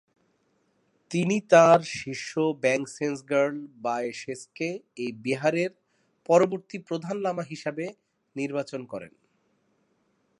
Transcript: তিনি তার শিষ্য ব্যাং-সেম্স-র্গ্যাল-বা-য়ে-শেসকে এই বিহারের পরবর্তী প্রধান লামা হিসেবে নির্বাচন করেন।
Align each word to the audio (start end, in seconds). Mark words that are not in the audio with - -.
তিনি 1.11 1.49
তার 1.49 1.93
শিষ্য 1.93 2.39
ব্যাং-সেম্স-র্গ্যাল-বা-য়ে-শেসকে 2.61 4.79
এই 4.95 5.21
বিহারের 5.21 5.71
পরবর্তী 6.29 6.79
প্রধান 6.79 7.17
লামা 7.17 7.43
হিসেবে 7.43 7.93
নির্বাচন 8.35 8.85
করেন। 8.85 9.11